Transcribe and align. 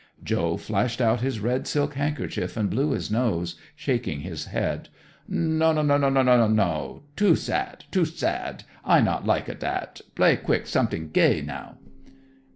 _"Joe 0.23 0.57
flashed 0.57 0.99
out 0.99 1.21
his 1.21 1.39
red 1.39 1.67
silk 1.67 1.93
handkerchief 1.93 2.57
and 2.57 2.71
blew 2.71 2.89
his 2.93 3.11
nose, 3.11 3.55
shaking 3.75 4.21
his 4.21 4.45
head. 4.45 4.89
"No 5.27 5.71
no 5.73 5.83
no 5.83 5.95
no 5.95 6.09
no 6.09 6.23
no 6.23 6.47
no! 6.47 7.03
Too 7.15 7.35
sad, 7.35 7.83
too 7.91 8.05
sad! 8.05 8.63
I 8.83 8.99
not 8.99 9.27
like 9.27 9.47
a 9.47 9.53
dat. 9.53 10.01
Play 10.15 10.37
quick 10.37 10.65
somet'ing 10.65 11.11
gay 11.13 11.41
now." 11.41 11.77